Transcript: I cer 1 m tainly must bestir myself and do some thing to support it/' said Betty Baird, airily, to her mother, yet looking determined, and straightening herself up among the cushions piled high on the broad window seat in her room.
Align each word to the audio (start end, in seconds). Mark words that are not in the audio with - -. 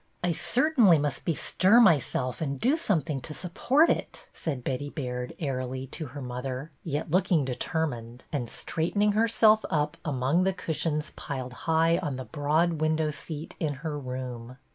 I 0.23 0.31
cer 0.31 0.73
1 0.73 0.73
m 0.73 0.73
tainly 0.87 0.99
must 0.99 1.25
bestir 1.25 1.79
myself 1.79 2.41
and 2.41 2.59
do 2.59 2.75
some 2.75 3.01
thing 3.01 3.19
to 3.21 3.35
support 3.35 3.87
it/' 3.87 4.25
said 4.33 4.63
Betty 4.63 4.89
Baird, 4.89 5.35
airily, 5.37 5.85
to 5.93 6.07
her 6.07 6.23
mother, 6.23 6.71
yet 6.83 7.11
looking 7.11 7.45
determined, 7.45 8.23
and 8.33 8.49
straightening 8.49 9.11
herself 9.11 9.63
up 9.69 9.97
among 10.03 10.43
the 10.43 10.53
cushions 10.53 11.11
piled 11.15 11.53
high 11.69 11.99
on 11.99 12.15
the 12.15 12.25
broad 12.25 12.81
window 12.81 13.11
seat 13.11 13.53
in 13.59 13.73
her 13.85 13.99
room. 13.99 14.57